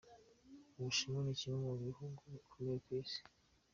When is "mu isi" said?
2.83-3.21